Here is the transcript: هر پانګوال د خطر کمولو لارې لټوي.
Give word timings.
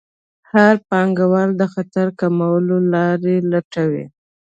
هر 0.51 0.73
پانګوال 0.89 1.49
د 1.57 1.63
خطر 1.73 2.07
کمولو 2.19 2.77
لارې 2.93 3.35
لټوي. 3.51 4.05